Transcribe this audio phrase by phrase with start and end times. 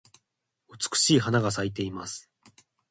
[0.69, 2.27] 美しい花が咲いています。